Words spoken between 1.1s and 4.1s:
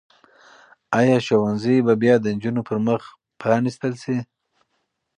ښوونځي به بیا د نجونو پر مخ پرانیستل